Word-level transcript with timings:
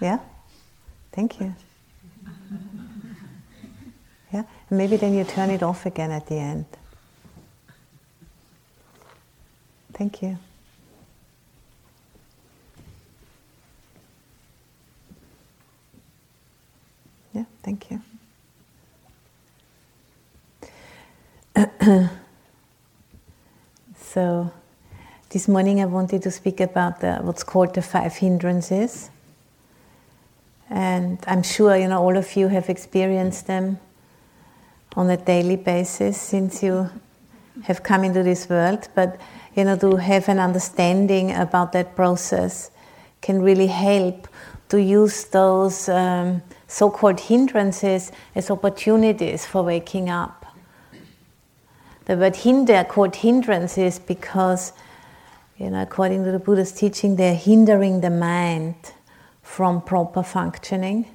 Yeah? 0.00 0.18
Thank 1.12 1.40
you. 1.40 1.54
Yeah? 4.32 4.44
And 4.68 4.78
maybe 4.78 4.96
then 4.96 5.14
you 5.14 5.24
turn 5.24 5.50
it 5.50 5.62
off 5.62 5.86
again 5.86 6.10
at 6.10 6.26
the 6.26 6.36
end. 6.36 6.66
Thank 9.94 10.22
you. 10.22 10.38
Yeah, 17.34 17.44
thank 17.62 17.90
you. 17.90 18.00
so, 24.00 24.52
this 25.30 25.46
morning 25.46 25.80
I 25.80 25.84
wanted 25.84 26.22
to 26.22 26.30
speak 26.30 26.60
about 26.60 27.00
the, 27.00 27.16
what's 27.16 27.42
called 27.42 27.74
the 27.74 27.82
five 27.82 28.16
hindrances. 28.16 29.10
And 30.70 31.18
I'm 31.26 31.42
sure 31.42 31.76
you 31.76 31.88
know 31.88 32.02
all 32.02 32.16
of 32.16 32.34
you 32.34 32.48
have 32.48 32.68
experienced 32.70 33.46
them 33.46 33.78
on 34.96 35.10
a 35.10 35.16
daily 35.16 35.56
basis 35.56 36.18
since 36.18 36.62
you 36.62 36.88
have 37.64 37.82
come 37.82 38.04
into 38.04 38.22
this 38.22 38.48
world. 38.48 38.88
But 38.94 39.20
you 39.54 39.64
know, 39.64 39.76
to 39.76 39.96
have 39.96 40.28
an 40.28 40.38
understanding 40.38 41.32
about 41.32 41.72
that 41.72 41.94
process 41.94 42.70
can 43.20 43.42
really 43.42 43.66
help 43.66 44.28
to 44.68 44.80
use 44.80 45.24
those 45.24 45.88
um, 45.88 46.42
so-called 46.68 47.20
hindrances 47.20 48.12
as 48.34 48.50
opportunities 48.50 49.44
for 49.44 49.62
waking 49.62 50.08
up. 50.08 50.46
The 52.04 52.16
word 52.16 52.36
hinder 52.36 52.84
called 52.84 53.16
hindrances 53.16 53.98
because, 53.98 54.72
you 55.58 55.70
know, 55.70 55.82
according 55.82 56.24
to 56.24 56.32
the 56.32 56.38
Buddha's 56.38 56.72
teaching, 56.72 57.16
they're 57.16 57.34
hindering 57.34 58.00
the 58.00 58.10
mind 58.10 58.76
from 59.42 59.82
proper 59.82 60.22
functioning. 60.22 61.06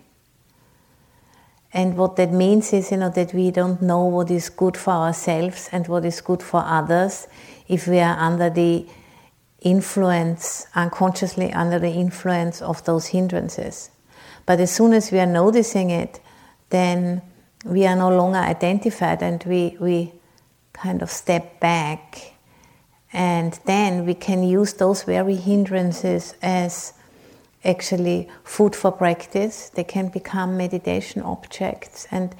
And 1.71 1.97
what 1.97 2.17
that 2.17 2.31
means 2.31 2.73
is, 2.73 2.91
you 2.91 2.97
know, 2.97 3.09
that 3.09 3.33
we 3.33 3.49
don't 3.49 3.81
know 3.81 4.03
what 4.03 4.29
is 4.29 4.49
good 4.49 4.77
for 4.77 4.91
ourselves 4.91 5.69
and 5.71 5.87
what 5.87 6.05
is 6.05 6.21
good 6.21 6.43
for 6.43 6.63
others 6.63 7.27
if 7.67 7.87
we 7.87 7.99
are 7.99 8.17
under 8.19 8.49
the 8.49 8.85
influence, 9.61 10.67
unconsciously 10.75 11.51
under 11.53 11.79
the 11.79 11.91
influence 11.91 12.61
of 12.61 12.83
those 12.83 13.07
hindrances. 13.07 13.89
But 14.45 14.59
as 14.59 14.71
soon 14.71 14.93
as 14.93 15.11
we 15.11 15.19
are 15.19 15.25
noticing 15.25 15.89
it, 15.89 16.19
then 16.69 17.21
we 17.65 17.87
are 17.87 17.95
no 17.95 18.09
longer 18.09 18.39
identified 18.39 19.23
and 19.23 19.41
we, 19.45 19.77
we 19.79 20.13
kind 20.73 21.01
of 21.01 21.09
step 21.09 21.59
back. 21.59 22.33
And 23.13 23.59
then 23.65 24.05
we 24.05 24.15
can 24.15 24.43
use 24.43 24.73
those 24.73 25.03
very 25.03 25.35
hindrances 25.35 26.33
as 26.41 26.93
actually 27.63 28.27
food 28.43 28.75
for 28.75 28.91
practice. 28.91 29.69
They 29.69 29.83
can 29.83 30.09
become 30.09 30.57
meditation 30.57 31.21
objects. 31.21 32.07
And 32.09 32.35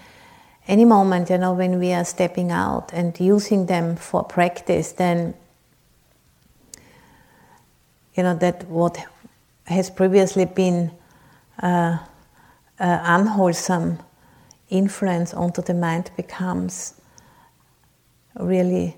any 0.67 0.83
moment, 0.83 1.29
you 1.29 1.37
know, 1.37 1.53
when 1.53 1.79
we 1.79 1.93
are 1.93 2.03
stepping 2.03 2.51
out 2.51 2.91
and 2.91 3.17
using 3.19 3.67
them 3.67 3.95
for 3.95 4.23
practice, 4.23 4.93
then, 4.93 5.35
you 8.15 8.23
know, 8.23 8.35
that 8.37 8.67
what 8.67 8.97
has 9.65 9.91
previously 9.91 10.45
been 10.45 10.91
uh, 11.61 11.97
uh, 12.79 12.99
unwholesome 13.03 13.99
influence 14.69 15.33
onto 15.35 15.61
the 15.61 15.73
mind 15.73 16.09
becomes 16.17 16.95
really 18.35 18.97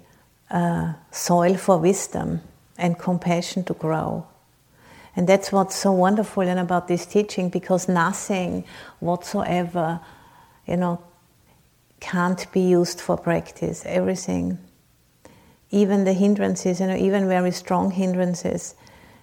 uh, 0.49 0.93
soil 1.11 1.55
for 1.55 1.77
wisdom 1.77 2.41
and 2.77 2.99
compassion 2.99 3.63
to 3.65 3.73
grow. 3.73 4.27
And 5.15 5.27
that's 5.27 5.52
what's 5.52 5.75
so 5.75 5.91
wonderful 5.91 6.43
and 6.43 6.59
about 6.59 6.87
this 6.87 7.05
teaching 7.05 7.49
because 7.49 7.87
nothing 7.87 8.65
whatsoever, 8.99 10.02
you 10.67 10.77
know, 10.77 11.02
can't 12.02 12.52
be 12.52 12.61
used 12.61 12.99
for 12.99 13.17
practice. 13.17 13.83
Everything, 13.85 14.59
even 15.71 16.03
the 16.03 16.14
hindrances, 16.14 16.81
you 16.81 16.87
know, 16.87 16.97
even 16.97 17.27
very 17.30 17.52
strong 17.52 17.91
hindrances, 17.91 18.75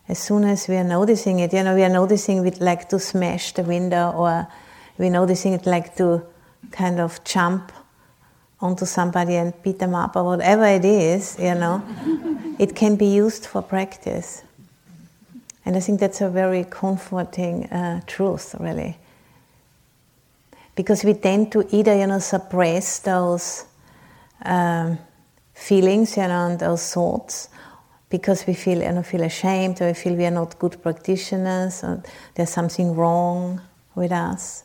as 0.09 0.19
soon 0.19 0.45
as 0.45 0.67
we 0.67 0.77
are 0.77 0.85
noticing 0.85 1.39
it, 1.39 1.53
you 1.53 1.63
know, 1.63 1.75
we 1.75 1.85
are 1.85 1.89
noticing 1.89 2.43
we'd 2.43 2.61
like 2.61 2.89
to 2.89 2.99
smash 2.99 3.53
the 3.53 3.63
window 3.63 4.11
or 4.11 4.49
we're 4.99 5.11
noticing 5.11 5.53
it 5.53 5.67
like 5.67 5.95
to 5.97 6.23
kind 6.71 7.01
of 7.01 7.23
jump 7.25 7.71
onto 8.63 8.87
somebody 8.87 9.35
and 9.35 9.53
beat 9.63 9.81
them 9.81 9.95
up 9.95 10.15
or 10.17 10.25
whatever 10.25 10.65
it 10.65 10.85
is, 10.85 11.37
you 11.39 11.55
know, 11.55 11.83
it 12.59 12.77
can 12.77 12.97
be 12.97 13.07
used 13.07 13.45
for 13.45 13.61
practice. 13.61 14.45
And 15.65 15.77
I 15.77 15.81
think 15.81 16.01
that's 16.01 16.21
a 16.21 16.31
very 16.31 16.65
comforting 16.65 17.67
uh, 17.67 18.01
truth, 18.07 18.55
really. 18.59 18.97
Because 20.75 21.05
we 21.05 21.15
tend 21.15 21.53
to 21.53 21.67
either, 21.75 21.97
you 21.97 22.07
know, 22.07 22.21
suppress 22.21 23.01
those 23.01 23.65
um, 24.45 24.99
feelings, 25.55 26.17
you 26.17 26.23
know, 26.23 26.47
and 26.47 26.59
those 26.59 26.93
thoughts, 26.93 27.49
because 28.09 28.47
we 28.47 28.55
feel, 28.55 28.79
you 28.79 28.93
know, 28.93 29.03
feel 29.03 29.23
ashamed 29.23 29.81
or 29.83 29.89
we 29.89 29.95
feel 29.95 30.15
we 30.15 30.25
are 30.25 30.31
not 30.31 30.59
good 30.59 30.81
practitioners 30.83 31.85
or 31.85 32.03
there's 32.35 32.51
something 32.51 32.95
wrong 32.95 33.61
with 33.95 34.13
us. 34.13 34.65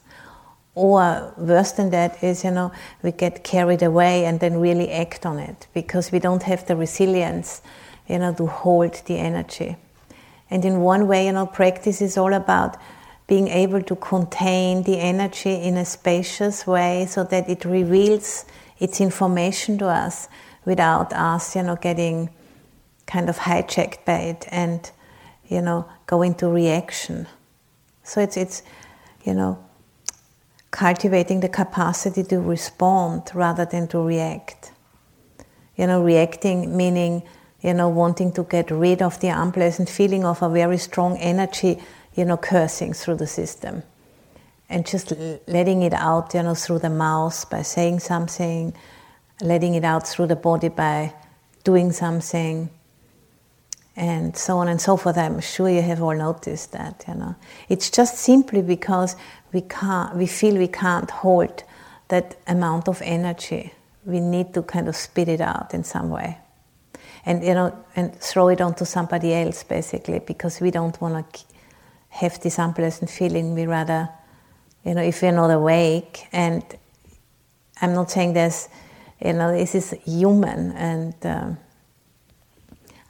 Or 0.77 1.33
worse 1.37 1.71
than 1.71 1.89
that 1.89 2.23
is, 2.23 2.43
you 2.43 2.51
know, 2.51 2.71
we 3.01 3.11
get 3.11 3.43
carried 3.43 3.81
away 3.81 4.25
and 4.25 4.39
then 4.39 4.59
really 4.59 4.91
act 4.91 5.25
on 5.25 5.39
it 5.39 5.65
because 5.73 6.11
we 6.11 6.19
don't 6.19 6.43
have 6.43 6.67
the 6.67 6.75
resilience, 6.75 7.63
you 8.07 8.19
know, 8.19 8.31
to 8.35 8.45
hold 8.45 8.93
the 9.07 9.17
energy. 9.17 9.75
And 10.51 10.63
in 10.63 10.81
one 10.81 11.07
way, 11.07 11.25
you 11.25 11.31
know, 11.31 11.47
practice 11.47 11.99
is 11.99 12.15
all 12.15 12.31
about 12.31 12.77
being 13.25 13.47
able 13.47 13.81
to 13.81 13.95
contain 13.95 14.83
the 14.83 14.99
energy 14.99 15.55
in 15.55 15.77
a 15.77 15.83
spacious 15.83 16.67
way 16.67 17.07
so 17.09 17.23
that 17.23 17.49
it 17.49 17.65
reveals 17.65 18.45
its 18.77 19.01
information 19.01 19.79
to 19.79 19.87
us 19.87 20.27
without 20.63 21.11
us, 21.11 21.55
you 21.55 21.63
know, 21.63 21.75
getting 21.75 22.29
kind 23.07 23.29
of 23.29 23.37
hijacked 23.39 24.05
by 24.05 24.19
it 24.19 24.45
and, 24.51 24.91
you 25.47 25.59
know, 25.59 25.89
go 26.05 26.21
into 26.21 26.47
reaction. 26.47 27.25
So 28.03 28.21
it's, 28.21 28.37
it's, 28.37 28.61
you 29.25 29.33
know, 29.33 29.57
cultivating 30.71 31.39
the 31.39 31.49
capacity 31.49 32.23
to 32.23 32.39
respond 32.39 33.29
rather 33.33 33.65
than 33.65 33.87
to 33.89 33.99
react. 33.99 34.71
You 35.75 35.87
know, 35.87 36.03
reacting 36.03 36.75
meaning 36.75 37.23
you 37.61 37.73
know, 37.73 37.89
wanting 37.89 38.31
to 38.33 38.43
get 38.43 38.69
rid 38.71 39.01
of 39.01 39.19
the 39.19 39.29
unpleasant 39.29 39.89
feeling 39.89 40.25
of 40.25 40.41
a 40.41 40.49
very 40.49 40.77
strong 40.77 41.17
energy, 41.17 41.79
you 42.15 42.25
know, 42.25 42.37
cursing 42.37 42.93
through 42.93 43.15
the 43.15 43.27
system. 43.27 43.83
And 44.69 44.85
just 44.85 45.13
letting 45.47 45.81
it 45.81 45.93
out, 45.93 46.33
you 46.33 46.43
know, 46.43 46.53
through 46.53 46.79
the 46.79 46.89
mouth 46.89 47.49
by 47.49 47.61
saying 47.61 47.99
something, 47.99 48.73
letting 49.41 49.75
it 49.75 49.83
out 49.83 50.07
through 50.07 50.27
the 50.27 50.35
body 50.35 50.69
by 50.69 51.13
doing 51.63 51.91
something, 51.91 52.69
and 53.97 54.37
so 54.37 54.57
on 54.59 54.69
and 54.69 54.79
so 54.79 54.95
forth. 54.95 55.17
I'm 55.17 55.41
sure 55.41 55.69
you 55.69 55.81
have 55.81 56.01
all 56.01 56.15
noticed 56.15 56.71
that, 56.71 57.03
you 57.07 57.15
know. 57.15 57.35
It's 57.67 57.89
just 57.89 58.17
simply 58.19 58.61
because 58.61 59.17
we 59.51 59.61
can't, 59.61 60.15
we 60.15 60.27
feel 60.27 60.55
we 60.55 60.69
can't 60.69 61.09
hold 61.09 61.63
that 62.07 62.37
amount 62.47 62.87
of 62.87 63.01
energy. 63.01 63.73
We 64.05 64.21
need 64.21 64.53
to 64.53 64.61
kind 64.61 64.87
of 64.87 64.95
spit 64.95 65.27
it 65.27 65.41
out 65.41 65.73
in 65.73 65.83
some 65.83 66.09
way 66.09 66.37
and 67.27 67.43
you 67.43 67.53
know 67.53 67.77
and 67.95 68.15
throw 68.15 68.47
it 68.47 68.61
onto 68.61 68.85
somebody 68.85 69.33
else 69.33 69.63
basically 69.63 70.19
because 70.19 70.61
we 70.61 70.71
don't 70.71 70.99
want 71.01 71.33
to 71.33 71.43
have 72.09 72.39
this 72.41 72.57
unpleasant 72.57 73.11
feeling 73.11 73.53
we 73.53 73.65
rather 73.65 74.09
you 74.85 74.93
know 74.93 75.01
if 75.01 75.21
we're 75.21 75.31
not 75.31 75.51
awake 75.51 76.27
and 76.31 76.63
i'm 77.81 77.93
not 77.93 78.09
saying 78.09 78.33
there's 78.33 78.69
you 79.23 79.33
know 79.33 79.51
this 79.51 79.75
is 79.75 79.91
human 80.05 80.71
and 80.71 81.13
um, 81.25 81.57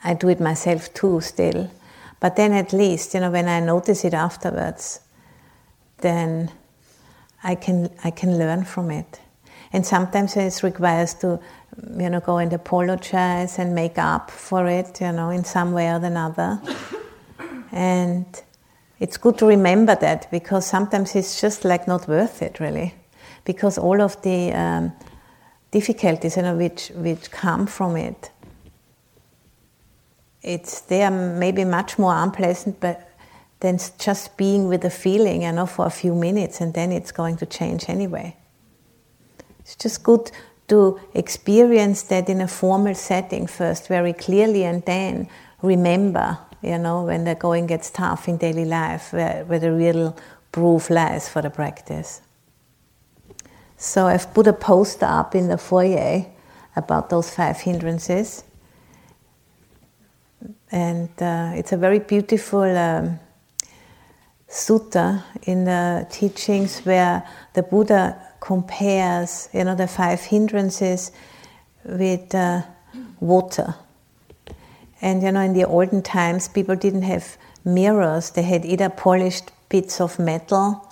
i 0.03 0.13
do 0.13 0.29
it 0.29 0.39
myself 0.39 0.93
too 0.93 1.21
still. 1.21 1.69
But 2.19 2.35
then 2.35 2.51
at 2.51 2.73
least 2.73 3.13
you 3.13 3.19
know 3.19 3.31
when 3.31 3.47
i 3.47 3.59
notice 3.59 4.03
it 4.03 4.13
afterwards 4.13 4.99
then 5.99 6.51
i 7.43 7.55
can 7.55 7.89
i 8.03 8.11
can 8.11 8.37
learn 8.37 8.63
from 8.63 8.91
it. 8.91 9.19
And 9.73 9.85
sometimes 9.85 10.37
it 10.37 10.63
requires 10.63 11.13
to 11.15 11.39
you 11.99 12.09
know, 12.09 12.19
go 12.19 12.37
and 12.37 12.51
apologize 12.53 13.59
and 13.59 13.75
make 13.75 13.97
up 13.97 14.31
for 14.31 14.67
it, 14.67 14.99
you 15.01 15.11
know, 15.11 15.29
in 15.29 15.43
some 15.43 15.73
way 15.73 15.87
or 15.89 16.03
another. 16.03 16.59
and 17.71 18.25
it's 18.99 19.17
good 19.17 19.37
to 19.37 19.45
remember 19.45 19.95
that 19.95 20.29
because 20.31 20.65
sometimes 20.65 21.15
it's 21.15 21.39
just 21.39 21.65
like 21.65 21.87
not 21.87 22.07
worth 22.07 22.41
it, 22.41 22.59
really, 22.59 22.93
because 23.45 23.77
all 23.77 24.01
of 24.01 24.19
the 24.23 24.51
um, 24.53 24.91
difficulties, 25.71 26.37
you 26.37 26.43
know, 26.43 26.55
which 26.55 26.89
which 26.95 27.29
come 27.29 27.67
from 27.67 27.95
it, 27.95 28.31
it's 30.41 30.81
they 30.81 31.03
are 31.03 31.11
maybe 31.11 31.65
much 31.65 31.97
more 31.97 32.15
unpleasant, 32.15 32.79
but 32.79 33.03
than 33.59 33.79
just 33.97 34.37
being 34.37 34.67
with 34.67 34.81
the 34.81 34.89
feeling, 34.89 35.41
you 35.41 35.51
know, 35.51 35.65
for 35.65 35.85
a 35.85 35.89
few 35.89 36.13
minutes, 36.13 36.61
and 36.61 36.73
then 36.73 36.91
it's 36.91 37.11
going 37.11 37.37
to 37.37 37.45
change 37.45 37.89
anyway. 37.89 38.35
It's 39.59 39.75
just 39.75 40.03
good 40.03 40.31
to 40.67 40.99
experience 41.13 42.03
that 42.03 42.29
in 42.29 42.41
a 42.41 42.47
formal 42.47 42.93
setting 42.93 43.47
first 43.47 43.87
very 43.87 44.13
clearly 44.13 44.63
and 44.63 44.83
then 44.85 45.27
remember 45.61 46.37
you 46.61 46.77
know, 46.77 47.03
when 47.03 47.23
the 47.23 47.35
going 47.35 47.67
gets 47.67 47.89
tough 47.89 48.27
in 48.27 48.37
daily 48.37 48.65
life, 48.65 49.13
where, 49.13 49.43
where 49.45 49.59
the 49.59 49.71
real 49.71 50.15
proof 50.51 50.89
lies 50.89 51.29
for 51.29 51.41
the 51.41 51.49
practice. 51.49 52.21
So 53.77 54.07
I've 54.07 54.33
put 54.33 54.47
a 54.47 54.53
poster 54.53 55.05
up 55.05 55.35
in 55.35 55.49
the 55.49 55.57
foyer 55.57 56.25
about 56.75 57.09
those 57.09 57.33
five 57.33 57.57
hindrances. 57.57 58.43
And 60.71 61.09
uh, 61.21 61.53
it's 61.55 61.71
a 61.71 61.77
very 61.77 61.99
beautiful 61.99 62.63
um, 62.63 63.19
sutta 64.49 65.23
in 65.43 65.65
the 65.65 66.05
teachings 66.09 66.79
where 66.81 67.23
the 67.53 67.63
Buddha 67.63 68.21
compares, 68.39 69.49
you 69.53 69.63
know, 69.63 69.75
the 69.75 69.87
five 69.87 70.21
hindrances 70.21 71.11
with 71.85 72.35
uh, 72.35 72.61
water. 73.19 73.75
And 75.01 75.21
you 75.21 75.31
know, 75.31 75.41
in 75.41 75.53
the 75.53 75.65
olden 75.65 76.01
times, 76.01 76.47
people 76.47 76.75
didn't 76.75 77.03
have 77.03 77.37
mirrors; 77.63 78.31
they 78.31 78.41
had 78.41 78.65
either 78.65 78.89
polished 78.89 79.51
bits 79.69 80.01
of 80.01 80.19
metal. 80.19 80.83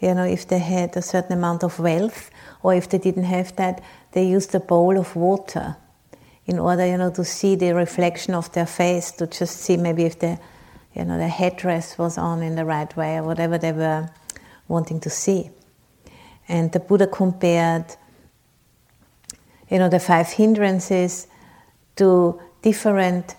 You 0.00 0.14
know, 0.14 0.24
if 0.24 0.48
they 0.48 0.58
had 0.58 0.96
a 0.96 1.02
certain 1.02 1.34
amount 1.34 1.62
of 1.62 1.78
wealth, 1.78 2.30
or 2.62 2.74
if 2.74 2.88
they 2.88 2.98
didn't 2.98 3.24
have 3.24 3.54
that, 3.56 3.82
they 4.12 4.24
used 4.24 4.54
a 4.54 4.60
bowl 4.60 4.98
of 4.98 5.14
water 5.14 5.76
in 6.50 6.58
order, 6.58 6.84
you 6.84 6.98
know, 6.98 7.12
to 7.12 7.24
see 7.24 7.54
the 7.54 7.72
reflection 7.72 8.34
of 8.34 8.50
their 8.52 8.66
face, 8.66 9.12
to 9.12 9.26
just 9.28 9.58
see 9.58 9.76
maybe 9.76 10.04
if 10.04 10.18
the, 10.18 10.36
you 10.96 11.04
know, 11.04 11.16
the 11.16 11.28
headdress 11.28 11.96
was 11.96 12.18
on 12.18 12.42
in 12.42 12.56
the 12.56 12.64
right 12.64 12.94
way 12.96 13.18
or 13.18 13.22
whatever 13.22 13.56
they 13.56 13.70
were 13.70 14.10
wanting 14.66 14.98
to 14.98 15.08
see. 15.08 15.50
And 16.48 16.72
the 16.72 16.80
Buddha 16.80 17.06
compared, 17.06 17.84
you 19.70 19.78
know, 19.78 19.88
the 19.88 20.00
five 20.00 20.26
hindrances 20.26 21.28
to 21.94 22.40
different 22.62 23.36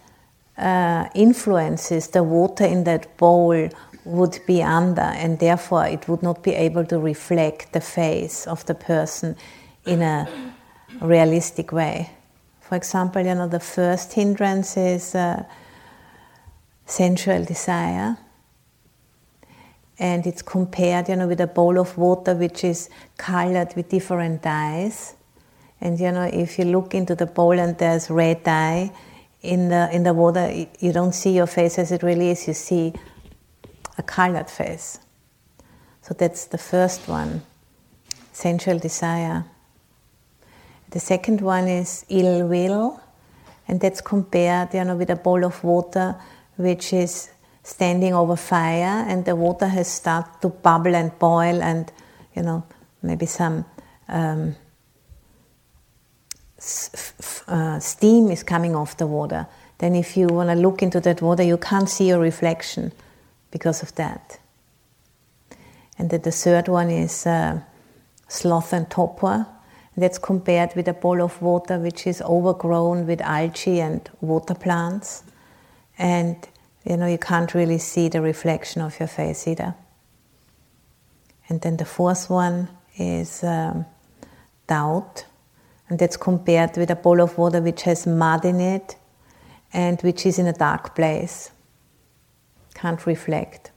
uh, 0.58 1.10
influences 1.14 2.08
the 2.08 2.24
water 2.24 2.64
in 2.64 2.86
that 2.86 3.18
bowl 3.18 3.70
would 4.06 4.40
be 4.48 4.64
under, 4.64 5.02
and 5.02 5.38
therefore 5.40 5.86
it 5.86 6.08
would 6.08 6.24
not 6.24 6.44
be 6.44 6.54
able 6.54 6.86
to 6.86 6.98
reflect 6.98 7.74
the 7.74 7.82
face 7.82 8.48
of 8.48 8.66
the 8.68 8.74
person 8.74 9.36
in 9.86 10.02
a 10.02 10.30
realistic 11.02 11.74
way. 11.74 12.10
For 12.72 12.78
example, 12.78 13.22
you 13.22 13.36
know, 13.36 13.50
the 13.50 13.60
first 13.60 14.14
hindrance 14.14 14.78
is 14.78 15.14
uh, 15.14 15.44
sensual 16.86 17.44
desire, 17.44 18.18
and 20.00 20.26
it's 20.26 20.42
compared, 20.42 21.10
you 21.10 21.18
know, 21.18 21.28
with 21.28 21.42
a 21.42 21.48
bowl 21.48 21.78
of 21.78 21.98
water 21.98 22.34
which 22.34 22.64
is 22.64 22.90
colored 23.18 23.76
with 23.76 23.90
different 23.90 24.42
dyes. 24.42 25.16
And 25.82 26.00
you 26.00 26.14
know, 26.14 26.30
if 26.32 26.58
you 26.58 26.64
look 26.64 26.96
into 26.96 27.14
the 27.14 27.26
bowl 27.26 27.60
and 27.60 27.78
there's 27.78 28.10
red 28.10 28.46
dye 28.46 28.94
in 29.42 29.68
the 29.68 29.94
in 29.94 30.04
the 30.04 30.14
water, 30.14 30.66
you 30.80 30.94
don't 30.94 31.14
see 31.14 31.36
your 31.36 31.48
face 31.48 31.78
as 31.78 31.92
it 31.92 32.04
really 32.04 32.30
is. 32.30 32.48
You 32.48 32.54
see 32.54 32.94
a 33.98 34.02
colored 34.02 34.50
face. 34.50 34.98
So 36.04 36.14
that's 36.14 36.46
the 36.46 36.58
first 36.58 37.10
one, 37.10 37.42
sensual 38.32 38.80
desire. 38.80 39.44
The 40.92 41.00
second 41.00 41.42
one 41.42 41.68
is 41.68 42.06
ill 42.10 42.48
will, 42.48 43.02
and 43.68 43.80
that's 43.80 44.02
compared, 44.02 44.74
you 44.74 44.84
know, 44.84 44.96
with 44.96 45.10
a 45.10 45.16
bowl 45.16 45.44
of 45.46 45.64
water 45.64 46.16
which 46.58 46.94
is 46.94 47.30
standing 47.64 48.14
over 48.14 48.36
fire, 48.36 49.06
and 49.08 49.24
the 49.26 49.36
water 49.36 49.68
has 49.68 49.88
started 49.88 50.42
to 50.42 50.50
bubble 50.50 50.96
and 50.96 51.18
boil, 51.18 51.62
and 51.62 51.92
you 52.36 52.42
know, 52.44 52.64
maybe 53.02 53.26
some 53.26 53.66
um, 54.08 54.56
uh, 57.48 57.80
steam 57.80 58.30
is 58.30 58.44
coming 58.44 58.76
off 58.76 58.98
the 58.98 59.08
water. 59.08 59.48
Then, 59.78 59.96
if 59.96 60.18
you 60.18 60.28
want 60.28 60.50
to 60.50 60.56
look 60.56 60.84
into 60.84 61.00
that 61.02 61.22
water, 61.22 61.44
you 61.44 61.58
can't 61.58 61.90
see 61.90 62.10
your 62.10 62.20
reflection 62.20 62.92
because 63.50 63.82
of 63.82 63.96
that. 63.96 64.40
And 65.98 66.10
then 66.10 66.22
the 66.22 66.32
third 66.32 66.68
one 66.68 66.90
is 66.90 67.26
uh, 67.26 67.62
sloth 68.28 68.74
and 68.74 68.90
torpor. 68.90 69.46
That's 69.98 70.18
compared 70.18 70.76
with 70.76 70.88
a 70.88 70.94
bowl 70.94 71.22
of 71.22 71.42
water 71.42 71.78
which 71.78 72.08
is 72.08 72.22
overgrown 72.22 73.06
with 73.06 73.22
algae 73.22 73.82
and 73.82 74.10
water 74.22 74.56
plants. 74.56 75.24
And 75.98 76.36
you 76.86 76.98
know, 76.98 77.08
you 77.08 77.18
can't 77.18 77.54
really 77.54 77.78
see 77.78 78.10
the 78.10 78.22
reflection 78.22 78.82
of 78.82 79.00
your 79.00 79.08
face 79.08 79.48
either. 79.48 79.76
And 81.50 81.62
then 81.62 81.78
the 81.78 81.86
fourth 81.86 82.30
one 82.30 82.70
is 82.98 83.44
um, 83.44 83.86
doubt. 84.68 85.26
And 85.90 86.00
that's 86.00 86.18
compared 86.18 86.78
with 86.78 86.90
a 86.90 86.96
bowl 86.96 87.22
of 87.22 87.38
water 87.38 87.62
which 87.62 87.82
has 87.84 88.08
mud 88.08 88.46
in 88.46 88.62
it 88.62 88.96
and 89.74 90.02
which 90.02 90.26
is 90.26 90.40
in 90.40 90.48
a 90.48 90.54
dark 90.54 90.96
place 90.96 91.52
can't 92.82 93.06
reflect. 93.06 93.72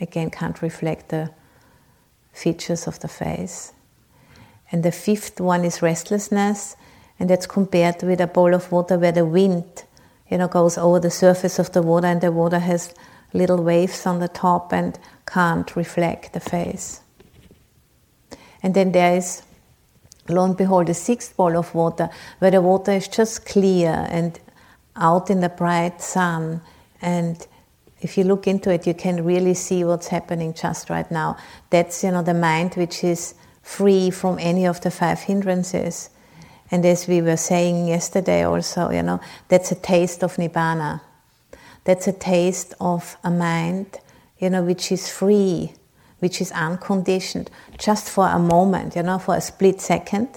Again, 0.00 0.30
can't 0.30 0.60
reflect 0.60 1.10
the 1.10 1.30
features 2.32 2.86
of 2.86 2.98
the 3.00 3.08
face. 3.08 3.72
And 4.70 4.82
the 4.82 4.92
fifth 4.92 5.40
one 5.40 5.64
is 5.64 5.82
restlessness, 5.82 6.76
and 7.18 7.28
that's 7.30 7.46
compared 7.46 8.02
with 8.02 8.20
a 8.20 8.26
bowl 8.26 8.54
of 8.54 8.70
water 8.70 8.98
where 8.98 9.12
the 9.12 9.24
wind, 9.24 9.84
you 10.30 10.38
know, 10.38 10.48
goes 10.48 10.76
over 10.76 11.00
the 11.00 11.10
surface 11.10 11.58
of 11.58 11.72
the 11.72 11.82
water, 11.82 12.06
and 12.06 12.20
the 12.20 12.32
water 12.32 12.58
has 12.58 12.94
little 13.32 13.62
waves 13.62 14.06
on 14.06 14.20
the 14.20 14.28
top 14.28 14.72
and 14.72 14.98
can't 15.26 15.74
reflect 15.76 16.32
the 16.32 16.40
face. 16.40 17.00
And 18.62 18.74
then 18.74 18.92
there 18.92 19.16
is, 19.16 19.42
lo 20.28 20.44
and 20.44 20.56
behold, 20.56 20.88
the 20.88 20.94
sixth 20.94 21.36
bowl 21.36 21.56
of 21.56 21.74
water, 21.74 22.10
where 22.38 22.50
the 22.50 22.60
water 22.60 22.92
is 22.92 23.08
just 23.08 23.46
clear 23.46 24.06
and 24.10 24.38
out 24.96 25.30
in 25.30 25.40
the 25.40 25.48
bright 25.48 26.02
sun, 26.02 26.60
and 27.00 27.46
if 28.00 28.16
you 28.16 28.24
look 28.24 28.46
into 28.46 28.70
it, 28.70 28.86
you 28.86 28.94
can 28.94 29.24
really 29.24 29.54
see 29.54 29.84
what's 29.84 30.08
happening 30.08 30.54
just 30.54 30.88
right 30.88 31.10
now. 31.10 31.36
That's 31.70 32.04
you 32.04 32.10
know 32.10 32.22
the 32.22 32.34
mind 32.34 32.74
which 32.74 33.02
is 33.02 33.34
free 33.68 34.10
from 34.10 34.38
any 34.40 34.66
of 34.66 34.80
the 34.80 34.90
five 34.90 35.20
hindrances. 35.20 36.08
And 36.70 36.84
as 36.86 37.06
we 37.06 37.20
were 37.20 37.36
saying 37.36 37.86
yesterday, 37.86 38.42
also, 38.42 38.90
you 38.90 39.02
know, 39.02 39.20
that's 39.48 39.70
a 39.70 39.74
taste 39.74 40.24
of 40.24 40.36
nibbana. 40.36 41.02
That's 41.84 42.08
a 42.08 42.12
taste 42.12 42.72
of 42.80 43.16
a 43.22 43.30
mind, 43.30 44.00
you 44.38 44.48
know, 44.48 44.62
which 44.62 44.90
is 44.90 45.10
free, 45.10 45.74
which 46.20 46.40
is 46.40 46.50
unconditioned, 46.52 47.50
just 47.76 48.08
for 48.08 48.26
a 48.26 48.38
moment, 48.38 48.96
you 48.96 49.02
know, 49.02 49.18
for 49.18 49.36
a 49.36 49.40
split 49.40 49.80
second. 49.82 50.28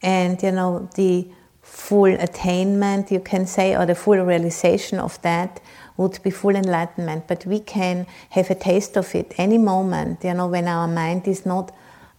And 0.00 0.40
you 0.42 0.52
know, 0.52 0.88
the 0.94 1.28
full 1.62 2.14
attainment, 2.14 3.10
you 3.10 3.20
can 3.20 3.46
say, 3.46 3.76
or 3.76 3.84
the 3.84 3.96
full 3.96 4.18
realization 4.24 5.00
of 5.00 5.20
that 5.22 5.60
would 5.96 6.22
be 6.22 6.30
full 6.30 6.54
enlightenment. 6.54 7.26
But 7.26 7.44
we 7.46 7.58
can 7.60 8.06
have 8.30 8.48
a 8.48 8.54
taste 8.54 8.96
of 8.96 9.12
it 9.14 9.34
any 9.38 9.58
moment, 9.58 10.22
you 10.22 10.34
know, 10.34 10.46
when 10.46 10.68
our 10.68 10.86
mind 10.86 11.26
is 11.26 11.44
not 11.44 11.72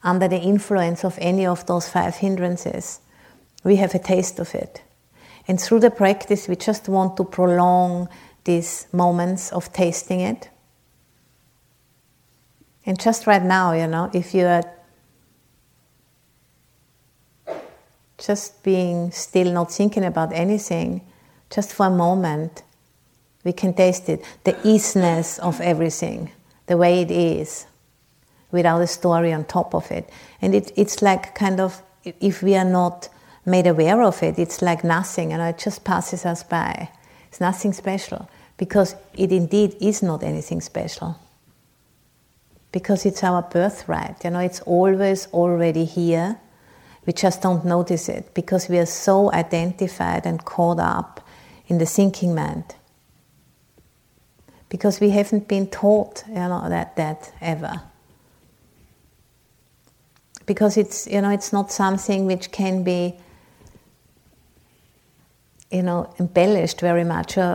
under 0.04 0.28
the 0.28 0.40
influence 0.40 1.04
of 1.04 1.18
any 1.22 1.46
of 1.46 1.66
those 1.66 1.88
five 1.88 2.16
hindrances. 2.16 3.00
We 3.64 3.76
have 3.78 3.94
a 3.94 4.00
taste 4.00 4.40
of 4.40 4.54
it. 4.56 4.82
And 5.48 5.60
through 5.60 5.82
the 5.82 5.92
practice, 5.92 6.48
we 6.48 6.56
just 6.56 6.88
want 6.88 7.18
to 7.18 7.24
prolong 7.24 8.10
these 8.44 8.88
moments 8.92 9.52
of 9.52 9.72
tasting 9.74 10.22
it. 10.22 10.50
And 12.86 13.00
just 13.00 13.28
right 13.28 13.44
now, 13.44 13.74
you 13.74 13.88
know, 13.88 14.10
if 14.14 14.34
you 14.34 14.46
are 14.46 14.64
just 18.18 18.64
being 18.64 19.12
still, 19.12 19.52
not 19.52 19.72
thinking 19.72 20.04
about 20.04 20.34
anything, 20.34 21.02
just 21.50 21.74
for 21.74 21.88
a 21.88 21.92
moment, 21.92 22.64
we 23.44 23.54
can 23.54 23.74
taste 23.74 24.10
it. 24.10 24.24
The 24.44 24.56
easiness 24.64 25.40
of 25.40 25.60
everything, 25.62 26.32
the 26.68 26.78
way 26.78 27.02
it 27.02 27.12
is, 27.12 27.66
without 28.52 28.82
a 28.82 28.88
story 28.88 29.34
on 29.34 29.46
top 29.46 29.74
of 29.74 29.90
it. 29.92 30.10
And 30.42 30.56
it, 30.56 30.72
it's 30.76 31.02
like 31.02 31.36
kind 31.36 31.60
of, 31.60 31.82
if 32.04 32.42
we 32.42 32.56
are 32.56 32.66
not 32.66 33.10
made 33.46 33.68
aware 33.68 34.02
of 34.02 34.22
it, 34.24 34.38
it's 34.38 34.62
like 34.62 34.84
nothing, 34.84 35.34
and 35.34 35.42
it 35.42 35.58
just 35.58 35.84
passes 35.84 36.26
us 36.26 36.44
by. 36.44 36.90
It's 37.28 37.40
nothing 37.40 37.74
special, 37.74 38.30
because 38.58 38.96
it 39.14 39.32
indeed 39.32 39.76
is 39.80 40.04
not 40.04 40.24
anything 40.24 40.62
special. 40.62 41.18
Because 42.72 43.06
it's 43.06 43.24
our 43.24 43.42
birthright, 43.42 44.24
you 44.24 44.30
know, 44.30 44.40
it's 44.40 44.62
always 44.62 45.28
already 45.28 45.86
here. 45.86 46.38
We 47.06 47.14
just 47.14 47.42
don't 47.42 47.66
notice 47.66 48.08
it 48.10 48.34
because 48.34 48.70
we 48.70 48.78
are 48.78 48.86
so 48.86 49.32
identified 49.34 50.26
and 50.26 50.44
caught 50.46 50.80
up 50.80 51.20
in 51.68 51.80
the 51.80 51.86
thinking 51.86 52.36
mind 52.36 52.76
because 54.72 55.02
we 55.02 55.10
haven't 55.10 55.48
been 55.48 55.68
taught 55.68 56.24
you 56.28 56.34
know 56.34 56.68
that 56.70 56.96
that 56.96 57.34
ever 57.42 57.82
because 60.52 60.78
it's 60.78 61.08
you 61.08 61.22
know 61.22 61.32
it's 61.38 61.52
not 61.52 61.72
something 61.72 62.26
which 62.26 62.52
can 62.52 62.84
be 62.84 63.16
you 65.72 65.84
know 65.84 66.00
embellished 66.20 66.82
very 66.82 67.04
much 67.04 67.38
or 67.38 67.52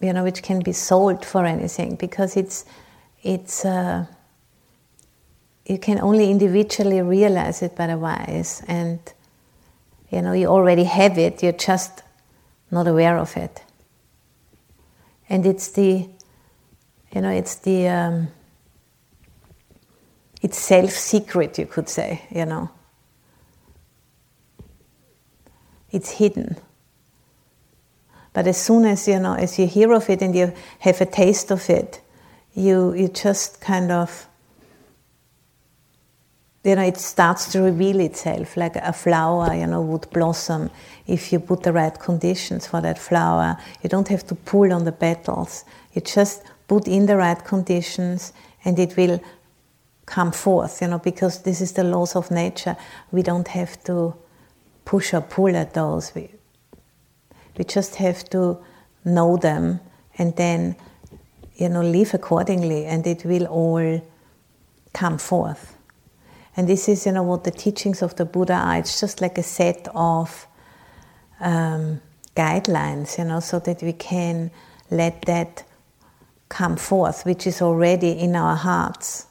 you 0.00 0.12
know 0.12 0.24
which 0.24 0.42
can 0.42 0.60
be 0.60 0.72
sold 0.72 1.24
for 1.24 1.44
anything 1.44 1.96
because 1.96 2.36
it's 2.36 2.64
it's 3.22 3.64
uh, 3.64 4.06
you 5.66 5.78
can 5.78 5.98
only 6.00 6.30
individually 6.30 7.02
realize 7.02 7.62
it 7.62 7.76
by 7.76 7.86
the 7.86 7.98
wise 7.98 8.62
and 8.68 8.98
you 10.10 10.22
know 10.22 10.32
you 10.32 10.46
already 10.46 10.84
have 10.84 11.18
it 11.18 11.42
you're 11.42 11.60
just 11.70 12.02
not 12.70 12.86
aware 12.86 13.18
of 13.18 13.36
it. 13.36 13.62
And 15.28 15.46
it's 15.46 15.68
the, 15.68 16.08
you 17.12 17.20
know, 17.20 17.30
it's 17.30 17.56
the, 17.56 17.88
um, 17.88 18.28
it's 20.42 20.58
self 20.58 20.90
secret, 20.90 21.58
you 21.58 21.66
could 21.66 21.88
say, 21.88 22.22
you 22.30 22.46
know. 22.46 22.70
It's 25.90 26.10
hidden. 26.10 26.56
But 28.32 28.46
as 28.46 28.60
soon 28.60 28.84
as 28.84 29.08
you 29.08 29.18
know, 29.18 29.34
as 29.34 29.58
you 29.58 29.66
hear 29.66 29.92
of 29.92 30.08
it 30.08 30.22
and 30.22 30.34
you 30.34 30.52
have 30.78 31.00
a 31.00 31.06
taste 31.06 31.50
of 31.50 31.68
it, 31.68 32.00
you 32.54 32.94
you 32.94 33.08
just 33.08 33.60
kind 33.60 33.90
of 33.90 34.26
you 36.64 36.74
know 36.74 36.82
it 36.82 36.96
starts 36.96 37.50
to 37.52 37.62
reveal 37.62 38.00
itself 38.00 38.56
like 38.56 38.76
a 38.76 38.92
flower 38.92 39.54
you 39.54 39.66
know 39.66 39.80
would 39.80 40.08
blossom 40.10 40.70
if 41.06 41.32
you 41.32 41.40
put 41.40 41.62
the 41.62 41.72
right 41.72 41.98
conditions 41.98 42.66
for 42.66 42.80
that 42.80 42.98
flower 42.98 43.56
you 43.82 43.88
don't 43.88 44.08
have 44.08 44.26
to 44.26 44.34
pull 44.34 44.72
on 44.72 44.84
the 44.84 44.92
petals 44.92 45.64
you 45.94 46.00
just 46.02 46.42
put 46.68 46.86
in 46.86 47.06
the 47.06 47.16
right 47.16 47.44
conditions 47.44 48.32
and 48.64 48.78
it 48.78 48.96
will 48.96 49.20
come 50.10 50.32
forth 50.32 50.82
you 50.82 50.88
know 50.88 50.98
because 50.98 51.42
this 51.42 51.60
is 51.60 51.72
the 51.72 51.84
laws 51.84 52.16
of 52.16 52.30
nature. 52.30 52.76
We 53.12 53.22
don't 53.22 53.48
have 53.48 53.82
to 53.84 54.14
push 54.84 55.14
or 55.14 55.20
pull 55.20 55.54
at 55.56 55.72
those. 55.72 56.12
We, 56.14 56.30
we 57.56 57.64
just 57.64 57.94
have 57.96 58.24
to 58.30 58.58
know 59.04 59.36
them 59.36 59.80
and 60.18 60.34
then 60.36 60.74
you 61.54 61.68
know 61.68 61.82
live 61.82 62.12
accordingly 62.12 62.86
and 62.86 63.06
it 63.06 63.24
will 63.24 63.46
all 63.46 64.00
come 64.92 65.18
forth. 65.18 65.76
And 66.56 66.68
this 66.68 66.88
is 66.88 67.06
you 67.06 67.12
know 67.12 67.22
what 67.22 67.44
the 67.44 67.52
teachings 67.52 68.02
of 68.02 68.16
the 68.16 68.24
buddha 68.24 68.54
are. 68.54 68.78
It's 68.78 69.00
just 69.00 69.20
like 69.20 69.38
a 69.38 69.44
set 69.44 69.86
of 69.94 70.48
um, 71.38 72.00
guidelines 72.34 73.16
you 73.16 73.24
know 73.24 73.40
so 73.40 73.60
that 73.60 73.80
we 73.82 73.92
can 73.92 74.50
let 74.90 75.22
that 75.22 75.64
come 76.48 76.76
forth 76.76 77.24
which 77.24 77.46
is 77.46 77.62
already 77.62 78.10
in 78.10 78.34
our 78.34 78.56
hearts 78.56 79.26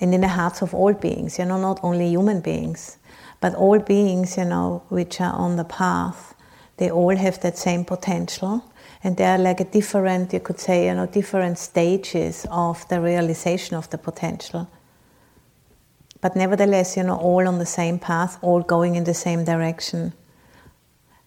and 0.00 0.14
in 0.14 0.20
the 0.20 0.28
hearts 0.28 0.62
of 0.62 0.74
all 0.74 0.92
beings 0.92 1.38
you 1.38 1.44
know 1.44 1.58
not 1.58 1.80
only 1.82 2.08
human 2.08 2.40
beings 2.40 2.98
but 3.40 3.54
all 3.54 3.78
beings 3.78 4.36
you 4.36 4.44
know 4.44 4.82
which 4.88 5.20
are 5.20 5.34
on 5.34 5.56
the 5.56 5.64
path 5.64 6.34
they 6.78 6.90
all 6.90 7.14
have 7.16 7.40
that 7.40 7.58
same 7.58 7.84
potential. 7.84 8.64
And 9.04 9.16
they 9.16 9.24
are 9.24 9.38
like 9.38 9.60
a 9.60 9.64
different 9.64 10.32
you 10.32 10.40
could 10.40 10.58
say 10.58 10.86
you 10.86 10.94
know 10.94 11.06
different 11.06 11.58
stages 11.58 12.46
of 12.50 12.88
the 12.88 13.00
realization 13.00 13.76
of 13.76 13.90
the 13.90 13.98
potential. 13.98 14.68
But 16.20 16.34
nevertheless 16.34 16.96
you 16.96 17.02
know 17.04 17.16
all 17.16 17.46
on 17.46 17.58
the 17.58 17.66
same 17.66 17.98
path 17.98 18.38
all 18.42 18.62
going 18.62 18.96
in 18.96 19.04
the 19.04 19.14
same 19.14 19.44
direction 19.44 20.12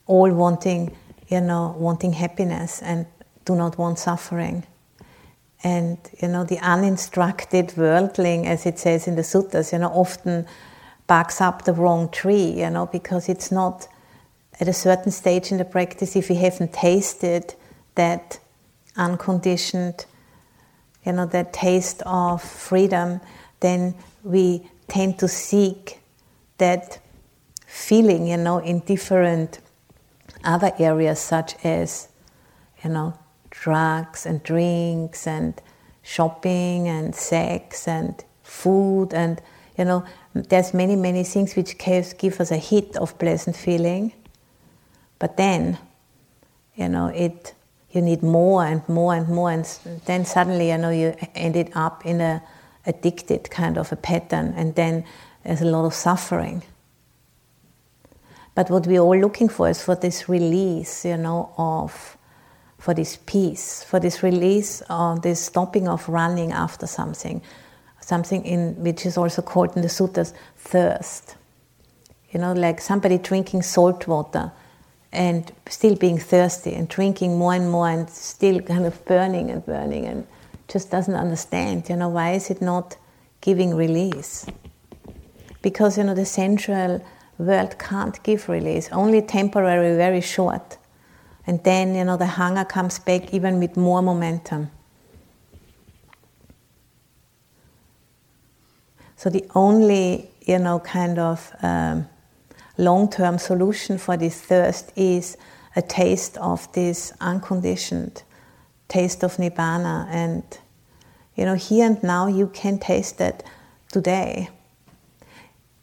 all 0.05 0.31
wanting 0.33 0.95
you 1.29 1.39
know 1.39 1.75
wanting 1.77 2.13
happiness 2.13 2.81
and 2.81 3.05
do 3.45 3.55
not 3.55 3.77
want 3.77 3.99
suffering 3.99 4.65
and 5.63 5.97
you 6.21 6.27
know 6.27 6.43
the 6.43 6.59
uninstructed 6.59 7.75
worldling 7.77 8.47
as 8.47 8.65
it 8.65 8.79
says 8.79 9.07
in 9.07 9.15
the 9.15 9.21
suttas 9.21 9.71
you 9.71 9.79
know 9.79 9.89
often 9.89 10.45
backs 11.07 11.39
up 11.41 11.65
the 11.65 11.73
wrong 11.73 12.09
tree 12.09 12.51
you 12.61 12.69
know 12.69 12.85
because 12.87 13.29
it's 13.29 13.51
not 13.51 13.87
at 14.61 14.67
a 14.67 14.73
certain 14.73 15.11
stage 15.11 15.51
in 15.51 15.57
the 15.57 15.65
practice, 15.65 16.15
if 16.15 16.29
we 16.29 16.35
haven't 16.35 16.71
tasted 16.71 17.55
that 17.95 18.39
unconditioned, 18.95 20.05
you 21.03 21.11
know, 21.13 21.25
that 21.25 21.51
taste 21.51 22.03
of 22.05 22.43
freedom, 22.43 23.19
then 23.59 23.95
we 24.23 24.69
tend 24.87 25.17
to 25.17 25.27
seek 25.27 25.99
that 26.59 26.99
feeling, 27.65 28.27
you 28.27 28.37
know, 28.37 28.59
in 28.59 28.79
different 28.81 29.59
other 30.43 30.71
areas, 30.77 31.19
such 31.19 31.55
as, 31.65 32.09
you 32.83 32.91
know, 32.91 33.17
drugs 33.51 34.25
and 34.25 34.41
drinks 34.43 35.27
and 35.27 35.61
shopping 36.01 36.87
and 36.87 37.15
sex 37.15 37.87
and 37.87 38.23
food 38.43 39.13
and, 39.13 39.41
you 39.77 39.85
know, 39.85 40.03
there's 40.33 40.73
many, 40.73 40.95
many 40.95 41.23
things 41.23 41.55
which 41.55 41.77
give 41.77 42.41
us 42.41 42.51
a 42.51 42.57
hit 42.57 42.95
of 42.97 43.17
pleasant 43.19 43.55
feeling 43.55 44.11
but 45.21 45.37
then, 45.37 45.77
you 46.75 46.89
know, 46.89 47.05
it 47.07 47.53
you 47.91 48.01
need 48.01 48.23
more 48.23 48.65
and 48.65 48.87
more 48.89 49.13
and 49.13 49.27
more, 49.27 49.51
and 49.51 49.65
then 50.05 50.25
suddenly, 50.25 50.69
you 50.69 50.77
know, 50.79 50.89
you 50.89 51.15
ended 51.35 51.71
up 51.75 52.05
in 52.05 52.21
a 52.21 52.41
addicted 52.87 53.51
kind 53.51 53.77
of 53.77 53.91
a 53.91 53.95
pattern, 53.95 54.53
and 54.57 54.73
then 54.73 55.03
there's 55.43 55.61
a 55.61 55.65
lot 55.65 55.85
of 55.85 55.93
suffering. 55.93 56.63
But 58.55 58.71
what 58.71 58.87
we're 58.87 59.01
all 59.01 59.17
looking 59.17 59.47
for 59.47 59.69
is 59.69 59.83
for 59.83 59.95
this 59.95 60.27
release, 60.27 61.05
you 61.05 61.17
know, 61.17 61.53
of 61.55 62.17
for 62.81 62.95
this 62.95 63.19
peace, 63.27 63.83
for 63.83 63.99
this 63.99 64.23
release 64.23 64.81
of 64.89 65.21
this 65.21 65.39
stopping 65.39 65.87
of 65.87 66.09
running 66.09 66.51
after 66.51 66.87
something, 66.87 67.39
something 67.99 68.43
in 68.43 68.73
which 68.83 69.05
is 69.05 69.17
also 69.17 69.43
called 69.43 69.75
in 69.75 69.83
the 69.83 69.87
suttas 69.87 70.33
thirst. 70.57 71.35
You 72.31 72.39
know, 72.39 72.53
like 72.53 72.81
somebody 72.81 73.19
drinking 73.19 73.61
salt 73.61 74.07
water 74.07 74.51
and 75.11 75.51
still 75.69 75.95
being 75.95 76.17
thirsty 76.17 76.73
and 76.73 76.87
drinking 76.87 77.37
more 77.37 77.53
and 77.53 77.69
more 77.69 77.87
and 77.87 78.09
still 78.09 78.59
kind 78.61 78.87
of 78.87 79.05
burning 79.05 79.51
and 79.51 79.63
burning 79.63 80.07
and 80.07 80.25
just 80.67 80.89
doesn't 80.89 81.13
understand, 81.13 81.87
you 81.87 81.95
know, 81.95 82.09
why 82.09 82.31
is 82.31 82.49
it 82.49 82.63
not 82.63 82.97
giving 83.41 83.75
release? 83.75 84.47
Because, 85.61 85.99
you 85.99 86.03
know, 86.03 86.15
the 86.15 86.25
sensual 86.25 87.05
world 87.37 87.77
can't 87.77 88.23
give 88.23 88.49
release, 88.49 88.89
only 88.91 89.21
temporary, 89.21 89.95
very 89.95 90.21
short. 90.21 90.77
And 91.47 91.63
then, 91.63 91.95
you 91.95 92.03
know, 92.03 92.17
the 92.17 92.27
hunger 92.27 92.65
comes 92.65 92.99
back 92.99 93.33
even 93.33 93.59
with 93.59 93.75
more 93.75 94.01
momentum. 94.01 94.69
So 99.15 99.29
the 99.29 99.45
only, 99.53 100.29
you 100.41 100.59
know, 100.59 100.79
kind 100.79 101.19
of 101.19 101.51
um, 101.61 102.07
long 102.77 103.09
term 103.09 103.37
solution 103.37 103.97
for 103.97 104.17
this 104.17 104.41
thirst 104.41 104.91
is 104.95 105.37
a 105.75 105.81
taste 105.81 106.37
of 106.37 106.71
this 106.73 107.13
unconditioned 107.21 108.23
taste 108.87 109.23
of 109.23 109.37
Nibbana. 109.37 110.07
And, 110.09 110.43
you 111.35 111.45
know, 111.45 111.55
here 111.55 111.85
and 111.85 112.01
now 112.03 112.27
you 112.27 112.47
can 112.47 112.79
taste 112.79 113.21
it 113.21 113.43
today. 113.91 114.49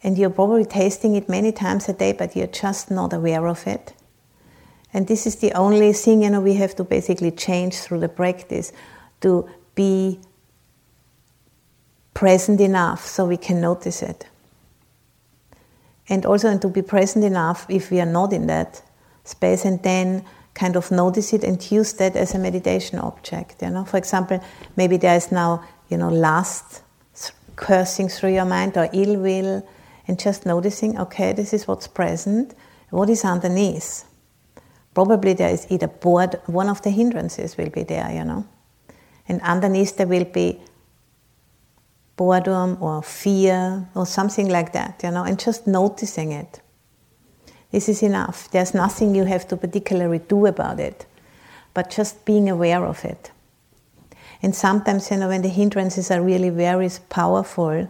And 0.03 0.17
you're 0.17 0.31
probably 0.31 0.65
tasting 0.65 1.17
it 1.17 1.29
many 1.29 1.51
times 1.53 1.89
a 1.89 1.93
day, 1.93 2.13
but 2.13 2.37
you're 2.37 2.47
just 2.47 2.91
not 2.91 3.13
aware 3.13 3.47
of 3.49 3.67
it. 3.67 3.95
And 4.99 5.07
this 5.07 5.29
is 5.29 5.37
the 5.37 5.53
only 5.53 5.93
thing, 5.93 6.25
you 6.25 6.31
know, 6.31 6.41
we 6.41 6.55
have 6.55 6.75
to 6.75 6.83
basically 6.83 7.31
change 7.31 7.77
through 7.77 8.01
the 8.01 8.09
practice 8.09 8.73
to 9.21 9.49
be 9.77 10.19
present 12.15 12.61
enough 12.61 13.07
so 13.07 13.25
we 13.25 13.37
can 13.37 13.61
notice 13.61 14.03
it. 14.03 14.27
And 16.09 16.27
also 16.27 16.59
to 16.59 16.67
be 16.67 16.83
present 16.83 17.25
enough 17.25 17.65
if 17.69 17.93
we 17.93 18.01
are 18.01 18.11
not 18.11 18.33
in 18.33 18.49
that 18.49 18.83
space 19.23 19.65
and 19.65 19.81
then 19.85 20.25
kind 20.55 20.75
of 20.75 20.91
notice 20.91 21.33
it 21.33 21.45
and 21.45 21.71
use 21.71 21.93
that 21.93 22.17
as 22.17 22.35
a 22.35 22.39
meditation 22.41 22.99
object 22.99 23.63
you 23.63 23.71
know. 23.71 23.85
For 23.85 23.99
example 23.99 24.43
maybe 24.75 24.97
there 24.97 25.15
is 25.15 25.31
now 25.31 25.63
you 25.91 25.97
know 25.97 26.09
lust 26.09 26.83
cursing 27.55 28.09
through 28.09 28.35
your 28.35 28.47
mind 28.47 28.77
or 28.77 28.89
ill 28.93 29.17
will 29.17 29.65
and 30.09 30.19
just 30.19 30.45
noticing 30.45 30.99
okay 30.99 31.33
this 31.33 31.53
is 31.53 31.69
what's 31.69 31.87
present 31.87 32.53
what 32.91 33.09
is 33.09 33.25
underneath 33.25 34.08
probably 34.99 35.35
there 35.41 35.53
is 35.57 35.67
either 35.71 35.89
bored 36.05 36.35
one 36.61 36.69
of 36.75 36.83
the 36.85 36.93
hindrances 37.01 37.57
will 37.59 37.73
be 37.79 37.85
there 37.93 38.11
you 38.19 38.25
know 38.31 38.43
and 39.29 39.41
underneath 39.43 39.97
there 39.97 40.11
will 40.15 40.31
be 40.41 40.47
boredom 42.19 42.77
or 42.83 43.03
fear 43.03 43.89
or 43.95 44.05
something 44.05 44.49
like 44.49 44.73
that, 44.75 45.01
you 45.03 45.11
know, 45.11 45.25
and 45.25 45.39
just 45.39 45.67
noticing 45.67 46.33
it. 46.33 46.61
This 47.71 47.89
is 47.89 48.03
enough. 48.03 48.51
There's 48.51 48.75
nothing 48.75 49.15
you 49.15 49.25
have 49.25 49.47
to 49.49 49.57
particularly 49.57 50.19
do 50.19 50.47
about 50.47 50.81
it, 50.81 51.07
but 51.73 51.91
just 51.91 52.25
being 52.27 52.51
aware 52.51 52.85
of 52.85 53.05
it. 53.05 53.31
And 54.43 54.55
sometimes, 54.55 55.11
you 55.11 55.17
know, 55.17 55.29
when 55.29 55.43
the 55.43 55.49
hindrances 55.49 56.11
are 56.11 56.23
really 56.23 56.51
very 56.51 56.91
powerful, 57.09 57.89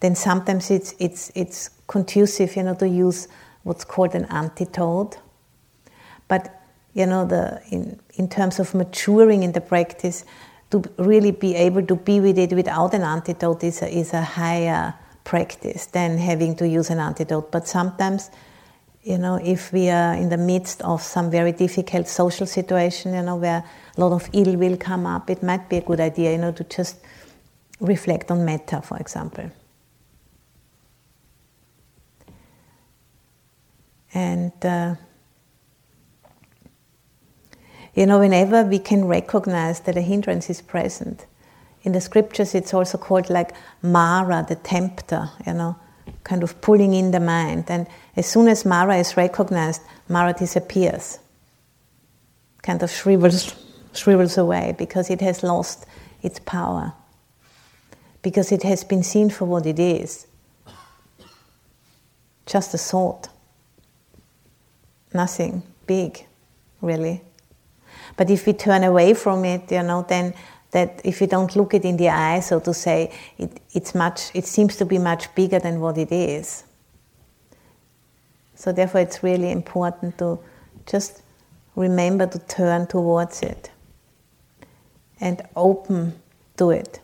then 0.00 0.14
sometimes 0.14 0.70
it's, 0.70 0.94
it's, 0.98 1.30
it's 1.34 1.70
conducive, 1.86 2.56
you 2.56 2.64
know, 2.64 2.74
to 2.74 2.88
use 2.88 3.28
what's 3.62 3.84
called 3.84 4.14
an 4.14 4.24
antidote. 4.26 5.18
But, 6.28 6.62
you 6.94 7.06
know, 7.06 7.26
the, 7.26 7.60
in, 7.70 7.98
in 8.14 8.28
terms 8.28 8.60
of 8.60 8.74
maturing 8.74 9.42
in 9.42 9.52
the 9.52 9.60
practice, 9.60 10.24
to 10.70 10.82
really 10.98 11.30
be 11.30 11.54
able 11.54 11.84
to 11.86 11.96
be 11.96 12.20
with 12.20 12.38
it 12.38 12.52
without 12.52 12.94
an 12.94 13.02
antidote 13.02 13.64
is 13.64 13.82
a, 13.82 13.88
is 13.88 14.12
a 14.12 14.22
higher 14.22 14.94
practice 15.24 15.86
than 15.86 16.18
having 16.18 16.56
to 16.56 16.68
use 16.68 16.90
an 16.90 16.98
antidote. 16.98 17.50
But 17.50 17.66
sometimes, 17.66 18.30
you 19.02 19.16
know, 19.16 19.36
if 19.36 19.72
we 19.72 19.88
are 19.88 20.14
in 20.14 20.28
the 20.28 20.36
midst 20.36 20.82
of 20.82 21.02
some 21.02 21.30
very 21.30 21.52
difficult 21.52 22.08
social 22.08 22.46
situation, 22.46 23.14
you 23.14 23.22
know, 23.22 23.36
where 23.36 23.64
a 23.96 24.00
lot 24.00 24.12
of 24.12 24.28
ill 24.32 24.56
will 24.56 24.76
come 24.76 25.06
up, 25.06 25.30
it 25.30 25.42
might 25.42 25.68
be 25.68 25.78
a 25.78 25.80
good 25.80 26.00
idea, 26.00 26.32
you 26.32 26.38
know, 26.38 26.52
to 26.52 26.64
just 26.64 26.98
reflect 27.80 28.30
on 28.30 28.44
metta, 28.44 28.82
for 28.82 28.98
example. 28.98 29.50
And 34.12 34.52
uh, 34.64 34.94
you 37.98 38.06
know, 38.06 38.20
whenever 38.20 38.62
we 38.62 38.78
can 38.78 39.06
recognize 39.06 39.80
that 39.80 39.96
a 39.96 40.00
hindrance 40.00 40.48
is 40.48 40.62
present, 40.62 41.26
in 41.82 41.90
the 41.90 42.00
scriptures 42.00 42.54
it's 42.54 42.72
also 42.72 42.96
called 42.96 43.28
like 43.28 43.50
Mara, 43.82 44.46
the 44.48 44.54
tempter, 44.54 45.28
you 45.44 45.52
know, 45.52 45.76
kind 46.22 46.44
of 46.44 46.60
pulling 46.60 46.94
in 46.94 47.10
the 47.10 47.18
mind. 47.18 47.64
And 47.68 47.88
as 48.14 48.26
soon 48.26 48.46
as 48.46 48.64
Mara 48.64 48.98
is 48.98 49.16
recognized, 49.16 49.82
Mara 50.08 50.32
disappears, 50.32 51.18
kind 52.62 52.80
of 52.84 52.90
shrivels, 52.92 53.56
shrivels 53.92 54.38
away 54.38 54.76
because 54.78 55.10
it 55.10 55.20
has 55.20 55.42
lost 55.42 55.84
its 56.22 56.38
power, 56.38 56.92
because 58.22 58.52
it 58.52 58.62
has 58.62 58.84
been 58.84 59.02
seen 59.02 59.28
for 59.28 59.44
what 59.44 59.66
it 59.66 59.80
is 59.80 60.28
just 62.46 62.72
a 62.74 62.78
thought, 62.78 63.28
nothing 65.12 65.64
big, 65.86 66.24
really. 66.80 67.22
But 68.16 68.30
if 68.30 68.46
we 68.46 68.52
turn 68.52 68.84
away 68.84 69.14
from 69.14 69.44
it, 69.44 69.70
you 69.70 69.82
know, 69.82 70.04
then 70.08 70.34
that 70.70 71.00
if 71.04 71.20
you 71.20 71.26
don't 71.26 71.54
look 71.56 71.74
it 71.74 71.84
in 71.84 71.96
the 71.96 72.10
eye, 72.10 72.40
so 72.40 72.60
to 72.60 72.74
say, 72.74 73.12
it, 73.38 73.60
it's 73.72 73.94
much, 73.94 74.30
it 74.34 74.44
seems 74.44 74.76
to 74.76 74.84
be 74.84 74.98
much 74.98 75.34
bigger 75.34 75.58
than 75.58 75.80
what 75.80 75.96
it 75.96 76.12
is. 76.12 76.64
So 78.54 78.72
therefore, 78.72 79.00
it's 79.00 79.22
really 79.22 79.50
important 79.50 80.18
to 80.18 80.38
just 80.84 81.22
remember 81.76 82.26
to 82.26 82.38
turn 82.40 82.86
towards 82.86 83.42
it 83.42 83.70
and 85.20 85.40
open 85.54 86.20
to 86.56 86.70
it. 86.70 87.00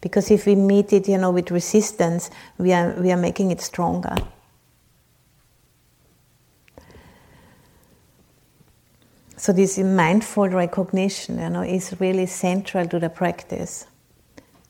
Because 0.00 0.30
if 0.30 0.46
we 0.46 0.56
meet 0.56 0.92
it, 0.92 1.08
you 1.08 1.16
know, 1.16 1.30
with 1.30 1.50
resistance, 1.50 2.30
we 2.58 2.72
are, 2.72 2.92
we 3.00 3.12
are 3.12 3.16
making 3.16 3.52
it 3.52 3.60
stronger. 3.60 4.16
So 9.42 9.52
this 9.52 9.76
mindful 9.76 10.50
recognition, 10.50 11.40
you 11.40 11.50
know, 11.50 11.62
is 11.62 11.96
really 11.98 12.26
central 12.26 12.86
to 12.86 13.00
the 13.00 13.10
practice. 13.10 13.88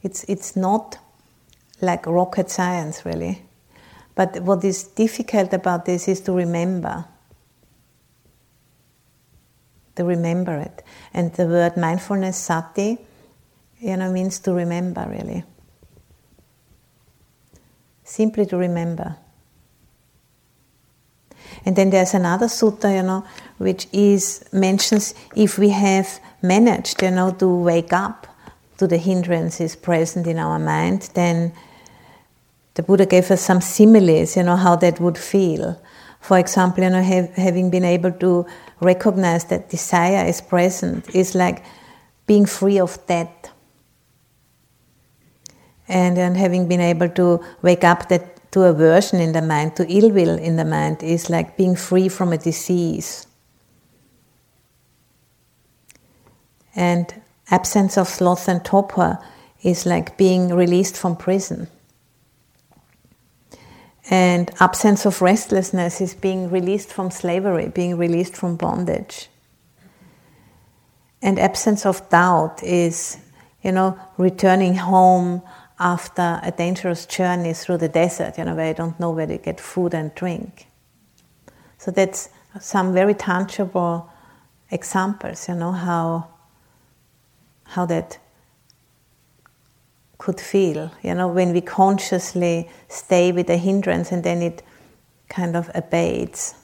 It's, 0.02 0.24
it's 0.24 0.56
not 0.56 0.96
like 1.82 2.06
rocket 2.06 2.48
science, 2.48 3.04
really. 3.04 3.42
But 4.14 4.40
what 4.40 4.64
is 4.64 4.84
difficult 4.84 5.52
about 5.52 5.84
this 5.84 6.08
is 6.08 6.22
to 6.22 6.32
remember. 6.32 7.04
To 9.96 10.04
remember 10.04 10.56
it. 10.60 10.82
And 11.12 11.34
the 11.34 11.44
word 11.44 11.76
mindfulness, 11.76 12.38
sati, 12.38 12.96
you 13.78 13.94
know, 13.98 14.10
means 14.10 14.38
to 14.38 14.54
remember, 14.54 15.06
really. 15.06 15.44
Simply 18.04 18.46
to 18.46 18.56
remember. 18.56 19.16
And 21.64 21.76
then 21.76 21.90
there's 21.90 22.14
another 22.14 22.46
sutta, 22.46 22.96
you 22.96 23.02
know, 23.02 23.24
which 23.58 23.86
is 23.92 24.44
mentions 24.52 25.14
if 25.36 25.58
we 25.58 25.68
have 25.70 26.20
managed, 26.42 27.02
you 27.02 27.10
know, 27.10 27.30
to 27.32 27.46
wake 27.46 27.92
up 27.92 28.26
to 28.78 28.86
the 28.86 28.98
hindrances 28.98 29.76
present 29.76 30.26
in 30.26 30.38
our 30.38 30.58
mind, 30.58 31.10
then 31.14 31.52
the 32.74 32.82
Buddha 32.82 33.06
gave 33.06 33.30
us 33.30 33.40
some 33.40 33.60
similes, 33.60 34.36
you 34.36 34.42
know, 34.42 34.56
how 34.56 34.76
that 34.76 34.98
would 34.98 35.18
feel. 35.18 35.80
For 36.20 36.38
example, 36.38 36.84
you 36.84 36.90
know, 36.90 37.02
have, 37.02 37.30
having 37.34 37.70
been 37.70 37.84
able 37.84 38.12
to 38.12 38.46
recognize 38.80 39.44
that 39.46 39.68
desire 39.68 40.26
is 40.26 40.40
present 40.40 41.14
is 41.14 41.34
like 41.34 41.64
being 42.26 42.46
free 42.46 42.80
of 42.80 42.98
death. 43.06 43.50
And 45.88 46.16
then 46.16 46.34
having 46.34 46.68
been 46.68 46.80
able 46.80 47.08
to 47.10 47.44
wake 47.60 47.84
up 47.84 48.08
that 48.08 48.38
to 48.52 48.62
aversion 48.64 49.20
in 49.20 49.32
the 49.32 49.42
mind, 49.42 49.76
to 49.76 49.86
ill 49.88 50.10
will 50.10 50.38
in 50.38 50.56
the 50.56 50.64
mind, 50.64 51.02
is 51.02 51.28
like 51.28 51.56
being 51.56 51.74
free 51.74 52.08
from 52.08 52.32
a 52.32 52.38
disease. 52.38 53.26
And 56.74 57.12
absence 57.50 57.98
of 57.98 58.08
sloth 58.08 58.48
and 58.48 58.64
torpor 58.64 59.18
is 59.62 59.86
like 59.86 60.16
being 60.16 60.54
released 60.54 60.96
from 60.96 61.16
prison. 61.16 61.68
And 64.10 64.50
absence 64.60 65.06
of 65.06 65.22
restlessness 65.22 66.00
is 66.00 66.14
being 66.14 66.50
released 66.50 66.92
from 66.92 67.10
slavery, 67.10 67.68
being 67.68 67.96
released 67.96 68.36
from 68.36 68.56
bondage. 68.56 69.28
And 71.22 71.38
absence 71.38 71.86
of 71.86 72.08
doubt 72.10 72.62
is, 72.62 73.16
you 73.62 73.72
know, 73.72 73.98
returning 74.18 74.74
home 74.74 75.42
after 75.82 76.40
a 76.44 76.52
dangerous 76.52 77.06
journey 77.06 77.52
through 77.52 77.78
the 77.78 77.88
desert, 77.88 78.38
you 78.38 78.44
know, 78.44 78.54
where 78.54 78.68
you 78.68 78.74
don't 78.74 78.98
know 79.00 79.10
where 79.10 79.26
to 79.26 79.36
get 79.36 79.60
food 79.60 79.94
and 79.94 80.14
drink. 80.14 80.68
So 81.78 81.90
that's 81.90 82.28
some 82.60 82.94
very 82.94 83.14
tangible 83.14 84.08
examples, 84.70 85.48
you 85.48 85.56
know, 85.56 85.72
how 85.72 86.28
how 87.64 87.86
that 87.86 88.18
could 90.18 90.40
feel, 90.40 90.92
you 91.02 91.14
know, 91.14 91.26
when 91.26 91.52
we 91.52 91.60
consciously 91.60 92.70
stay 92.88 93.32
with 93.32 93.50
a 93.50 93.56
hindrance 93.56 94.12
and 94.12 94.22
then 94.22 94.40
it 94.40 94.62
kind 95.28 95.56
of 95.56 95.68
abates. 95.74 96.54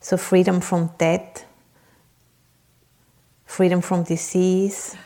So 0.00 0.16
freedom 0.16 0.60
from 0.60 0.90
death, 0.98 1.44
freedom 3.46 3.80
from 3.80 4.04
disease, 4.04 4.96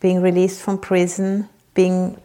being 0.00 0.20
released 0.20 0.60
from 0.60 0.78
prison, 0.78 1.48
being 1.74 2.20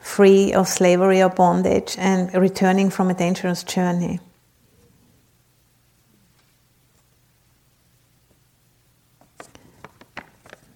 free 0.00 0.52
of 0.52 0.68
slavery 0.68 1.22
or 1.22 1.28
bondage, 1.28 1.96
and 1.98 2.32
returning 2.34 2.90
from 2.90 3.10
a 3.10 3.14
dangerous 3.14 3.64
journey. 3.64 4.20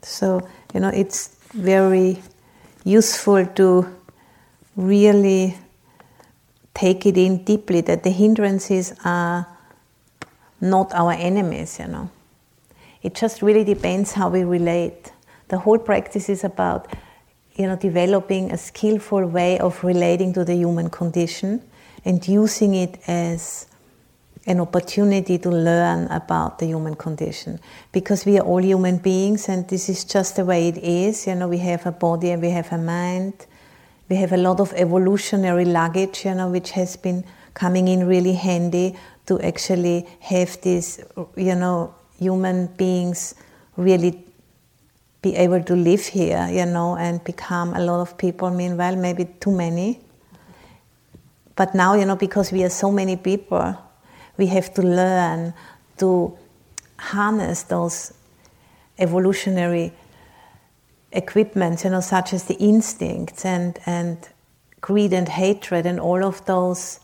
So, 0.03 0.47
you 0.75 0.81
know, 0.81 0.89
it's 0.89 1.29
very 1.55 2.21
useful 2.85 3.47
to 3.47 3.87
really 4.77 5.57
take 6.75 7.07
it 7.07 7.17
in 7.17 7.45
deeply 7.45 7.81
that 7.83 8.03
the 8.03 8.11
hindrances 8.11 8.93
are 9.05 9.47
not 10.61 10.93
our 10.93 11.13
enemies, 11.13 11.79
you 11.79 11.87
know. 11.87 12.11
It 13.03 13.15
just 13.15 13.41
really 13.41 13.65
depends 13.65 14.13
how 14.13 14.29
we 14.29 14.45
relate 14.45 15.13
the 15.51 15.59
whole 15.59 15.79
practice 15.79 16.29
is 16.29 16.45
about 16.45 16.87
you 17.57 17.67
know 17.67 17.77
developing 17.77 18.51
a 18.53 18.57
skillful 18.57 19.27
way 19.27 19.59
of 19.59 19.83
relating 19.85 20.33
to 20.33 20.45
the 20.45 20.55
human 20.55 20.89
condition 20.89 21.61
and 22.05 22.27
using 22.27 22.75
it 22.75 22.99
as 23.07 23.67
an 24.47 24.61
opportunity 24.61 25.37
to 25.39 25.51
learn 25.51 26.07
about 26.07 26.59
the 26.59 26.67
human 26.67 26.95
condition. 26.95 27.61
Because 27.93 28.25
we 28.25 28.39
are 28.39 28.47
all 28.47 28.65
human 28.65 28.97
beings 28.97 29.51
and 29.51 29.69
this 29.69 29.91
is 29.91 30.05
just 30.05 30.37
the 30.37 30.45
way 30.45 30.69
it 30.69 30.79
is 30.79 31.27
you 31.27 31.35
know 31.35 31.49
we 31.49 31.59
have 31.59 31.85
a 31.85 31.93
body 31.93 32.31
and 32.31 32.41
we 32.41 32.51
have 32.51 32.73
a 32.73 32.79
mind. 32.79 33.35
We 34.09 34.17
have 34.17 34.33
a 34.33 34.39
lot 34.39 34.61
of 34.61 34.73
evolutionary 34.75 35.65
luggage 35.65 36.25
you 36.25 36.35
know 36.35 36.49
which 36.49 36.71
has 36.71 36.97
been 36.97 37.25
coming 37.55 37.89
in 37.89 38.07
really 38.07 38.35
handy 38.35 38.97
to 39.27 39.41
actually 39.41 40.07
have 40.21 40.61
these 40.63 41.01
you 41.37 41.55
know 41.57 41.95
human 42.19 42.69
beings 42.79 43.35
really 43.77 44.25
be 45.23 45.37
able 45.37 45.63
to 45.63 45.77
live 45.77 46.07
here, 46.07 46.49
you 46.51 46.65
know, 46.67 46.97
and 46.97 47.23
become 47.25 47.75
a 47.75 47.81
lot 47.81 48.01
of 48.01 48.17
people. 48.17 48.51
Meanwhile, 48.51 48.97
maybe 48.97 49.27
too 49.41 49.53
many. 49.53 50.01
But 51.57 51.75
now, 51.75 51.95
you 51.95 52.07
know, 52.07 52.17
because 52.17 52.53
we 52.53 52.65
are 52.65 52.71
so 52.71 52.91
many 52.91 53.17
people, 53.17 53.77
we 54.39 54.47
have 54.47 54.73
to 54.75 54.83
learn 54.83 55.53
to 55.99 56.39
harness 56.99 57.65
those 57.65 58.15
evolutionary 58.99 59.93
equipments, 61.13 61.85
you 61.85 61.91
know, 61.91 62.01
such 62.01 62.33
as 62.33 62.45
the 62.45 62.55
instincts 62.55 63.45
and, 63.45 63.79
and 63.85 64.17
greed 64.81 65.13
and 65.13 65.29
hatred 65.29 65.85
and 65.85 66.01
all 66.01 66.25
of 66.25 66.45
those 66.47 67.01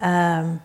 um, 0.00 0.60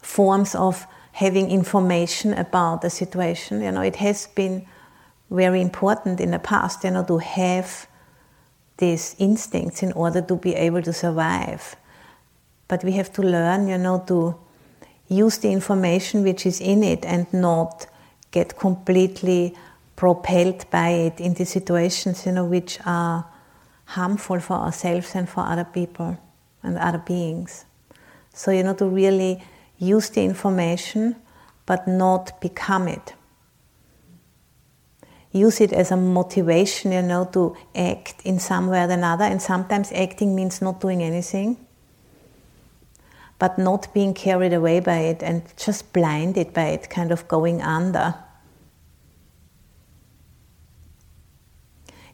forms 0.00 0.54
of 0.54 0.86
having 1.12 1.50
information 1.50 2.34
about 2.34 2.82
the 2.82 2.90
situation. 2.90 3.62
You 3.62 3.72
know, 3.72 3.82
it 3.82 3.96
has 3.96 4.26
been 4.28 4.66
very 5.34 5.60
important 5.60 6.20
in 6.20 6.30
the 6.30 6.38
past, 6.38 6.84
you 6.84 6.90
know, 6.90 7.04
to 7.04 7.18
have 7.18 7.86
these 8.78 9.14
instincts 9.18 9.82
in 9.82 9.92
order 9.92 10.22
to 10.22 10.36
be 10.36 10.54
able 10.54 10.82
to 10.82 10.92
survive. 10.92 11.76
But 12.68 12.82
we 12.84 12.92
have 12.92 13.12
to 13.14 13.22
learn, 13.22 13.68
you 13.68 13.78
know, 13.78 14.04
to 14.06 14.36
use 15.08 15.38
the 15.38 15.50
information 15.50 16.22
which 16.22 16.46
is 16.46 16.60
in 16.60 16.82
it 16.82 17.04
and 17.04 17.26
not 17.32 17.86
get 18.30 18.58
completely 18.58 19.54
propelled 19.96 20.68
by 20.70 20.88
it 20.88 21.20
into 21.20 21.44
situations, 21.44 22.26
you 22.26 22.32
know, 22.32 22.44
which 22.44 22.78
are 22.86 23.26
harmful 23.84 24.40
for 24.40 24.54
ourselves 24.54 25.14
and 25.14 25.28
for 25.28 25.40
other 25.40 25.64
people 25.64 26.16
and 26.62 26.78
other 26.78 26.98
beings. 26.98 27.64
So, 28.32 28.50
you 28.50 28.62
know, 28.62 28.74
to 28.74 28.86
really 28.86 29.42
use 29.78 30.10
the 30.10 30.24
information 30.24 31.16
but 31.66 31.86
not 31.86 32.40
become 32.40 32.88
it 32.88 33.14
use 35.34 35.60
it 35.60 35.72
as 35.72 35.90
a 35.90 35.96
motivation, 35.96 36.92
you 36.92 37.02
know, 37.02 37.26
to 37.32 37.54
act 37.74 38.22
in 38.24 38.38
some 38.38 38.68
way 38.68 38.80
or 38.84 38.90
another. 38.90 39.24
And 39.24 39.42
sometimes 39.42 39.92
acting 39.92 40.34
means 40.34 40.62
not 40.62 40.80
doing 40.80 41.02
anything. 41.02 41.58
but 43.38 43.58
not 43.58 43.92
being 43.92 44.14
carried 44.14 44.52
away 44.52 44.80
by 44.80 44.98
it 44.98 45.22
and 45.22 45.42
just 45.56 45.92
blinded 45.92 46.52
by 46.54 46.66
it, 46.68 46.88
kind 46.88 47.12
of 47.12 47.26
going 47.28 47.60
under. 47.60 48.14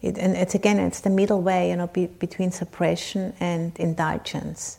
It, 0.03 0.17
and 0.19 0.35
it's 0.35 0.55
again, 0.55 0.79
it's 0.79 1.01
the 1.01 1.11
middle 1.11 1.43
way, 1.43 1.71
you 1.71 1.77
know, 1.77 1.87
be, 1.87 2.07
between 2.07 2.51
suppression 2.51 3.35
and 3.39 3.79
indulgence. 3.79 4.79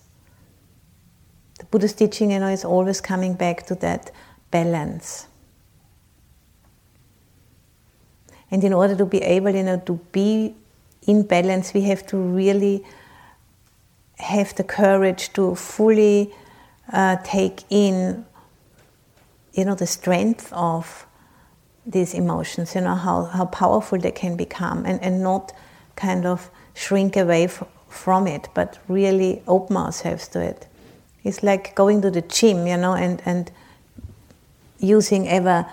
The 1.60 1.66
Buddha's 1.66 1.94
teaching, 1.94 2.32
you 2.32 2.40
know, 2.40 2.48
is 2.48 2.66
always 2.66 3.02
coming 3.02 3.36
back 3.36 3.68
to 3.68 3.76
that 3.76 4.12
balance. 4.50 5.28
And 8.52 8.64
in 8.64 8.74
order 8.74 8.96
to 8.98 9.06
be 9.06 9.20
able, 9.20 9.52
you 9.52 9.64
know, 9.64 9.82
to 9.86 9.94
be 10.12 10.54
in 11.08 11.24
balance, 11.24 11.74
we 11.74 11.82
have 11.84 12.06
to 12.08 12.18
really 12.18 12.84
have 14.18 14.54
the 14.56 14.64
courage 14.64 15.34
to 15.34 15.56
fully 15.56 16.34
uh, 16.92 17.16
take 17.24 17.64
in, 17.70 18.26
you 19.54 19.66
know, 19.66 19.74
the 19.74 19.88
strength 19.88 20.52
of 20.52 21.08
these 21.86 22.14
emotions, 22.14 22.76
you 22.76 22.82
know, 22.82 22.96
how, 22.96 23.24
how 23.26 23.46
powerful 23.46 23.98
they 23.98 24.12
can 24.12 24.36
become, 24.36 24.86
and, 24.86 25.02
and 25.02 25.24
not 25.24 25.54
kind 25.96 26.26
of 26.26 26.52
shrink 26.76 27.18
away 27.18 27.46
f- 27.46 27.64
from 27.90 28.28
it, 28.28 28.50
but 28.54 28.78
really 28.88 29.42
open 29.48 29.78
ourselves 29.78 30.28
to 30.28 30.40
it. 30.40 30.68
It's 31.24 31.42
like 31.42 31.74
going 31.76 32.02
to 32.02 32.12
the 32.12 32.22
gym, 32.22 32.68
you 32.68 32.78
know, 32.78 32.94
and, 32.94 33.22
and 33.26 33.52
using 34.80 35.28
ever 35.28 35.66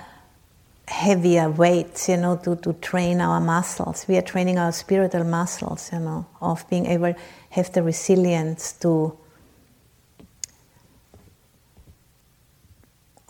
heavier 0.88 1.50
weights, 1.50 2.08
you 2.08 2.16
know, 2.16 2.36
to, 2.36 2.56
to 2.56 2.72
train 2.74 3.20
our 3.20 3.40
muscles. 3.40 4.06
We 4.08 4.16
are 4.16 4.22
training 4.22 4.58
our 4.58 4.72
spiritual 4.72 5.24
muscles, 5.24 5.90
you 5.92 6.00
know, 6.00 6.26
of 6.40 6.68
being 6.70 6.86
able 6.86 7.12
to 7.12 7.20
have 7.50 7.72
the 7.72 7.82
resilience 7.82 8.72
to 8.80 9.16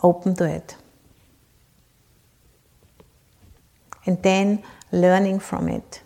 open 0.01 0.35
to 0.35 0.45
it. 0.45 0.75
And 4.05 4.23
then 4.23 4.63
learning 4.91 5.39
from 5.39 5.67
it. 5.67 6.01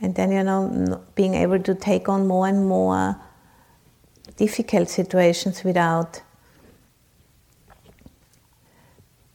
And 0.00 0.14
then, 0.14 0.32
you 0.32 0.42
know, 0.42 1.02
being 1.14 1.34
able 1.34 1.60
to 1.60 1.74
take 1.74 2.08
on 2.08 2.26
more 2.26 2.48
and 2.48 2.66
more 2.66 3.16
difficult 4.36 4.88
situations 4.88 5.62
without 5.62 6.22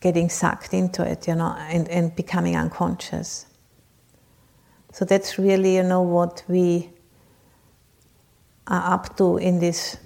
getting 0.05 0.29
sucked 0.29 0.71
into 0.71 1.01
it, 1.01 1.27
you 1.27 1.33
know, 1.33 1.55
and, 1.57 1.89
and 1.89 2.15
becoming 2.15 2.55
unconscious. 2.55 3.47
So 4.93 5.03
that's 5.03 5.39
really, 5.39 5.77
you 5.77 5.81
know, 5.81 6.03
what 6.03 6.43
we 6.47 6.91
are 8.67 8.93
up 8.93 9.17
to 9.17 9.37
in 9.37 9.57
this 9.57 9.97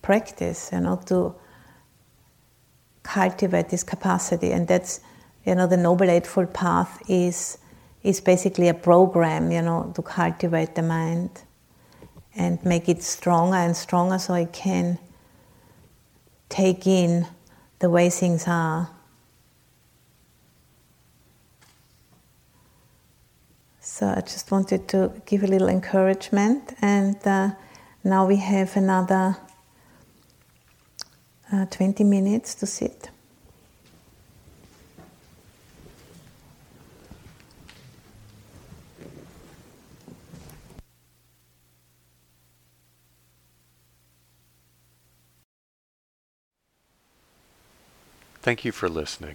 practice, 0.00 0.70
you 0.72 0.78
know, 0.78 1.02
to 1.06 1.34
cultivate 3.02 3.68
this 3.68 3.82
capacity. 3.82 4.52
And 4.52 4.68
that's, 4.68 5.00
you 5.44 5.56
know, 5.56 5.66
the 5.66 5.76
Noble 5.76 6.08
Eightfold 6.08 6.54
Path 6.54 7.02
is, 7.08 7.58
is 8.04 8.20
basically 8.20 8.68
a 8.68 8.74
program, 8.74 9.50
you 9.50 9.62
know, 9.62 9.90
to 9.96 10.02
cultivate 10.02 10.76
the 10.76 10.82
mind 10.82 11.30
and 12.36 12.64
make 12.64 12.88
it 12.88 13.02
stronger 13.02 13.56
and 13.56 13.76
stronger 13.76 14.20
so 14.20 14.34
it 14.34 14.52
can 14.52 15.00
take 16.48 16.86
in 16.86 17.26
the 17.80 17.90
way 17.90 18.08
things 18.08 18.44
are 18.46 18.90
So 23.98 24.06
I 24.06 24.20
just 24.20 24.52
wanted 24.52 24.86
to 24.90 25.10
give 25.26 25.42
a 25.42 25.48
little 25.48 25.68
encouragement, 25.68 26.72
and 26.80 27.16
uh, 27.26 27.50
now 28.04 28.28
we 28.28 28.36
have 28.36 28.76
another 28.76 29.36
uh, 31.52 31.66
20 31.66 32.04
minutes 32.04 32.54
to 32.54 32.66
sit. 32.66 33.10
Thank 48.42 48.64
you 48.64 48.70
for 48.70 48.88
listening. 48.88 49.34